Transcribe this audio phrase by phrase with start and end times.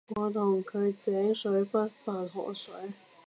[0.15, 2.73] 我同佢井水不犯河水